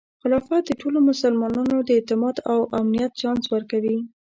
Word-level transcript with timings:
خلافت 0.21 0.61
د 0.65 0.71
ټولو 0.81 0.99
مسلمانانو 1.09 1.75
د 1.83 1.89
اعتماد 1.97 2.35
او 2.51 2.59
امنیت 2.79 3.11
چانس 3.21 3.43
ورکوي. 3.53 3.97